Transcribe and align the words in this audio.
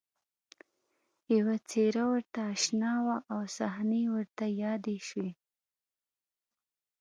یوه 1.37 1.55
څېره 1.69 2.03
ورته 2.11 2.39
اشنا 2.53 2.93
وه 3.05 3.17
او 3.33 3.39
صحنې 3.57 4.03
ورته 4.15 4.45
یادې 4.63 4.97
شوې 5.07 5.31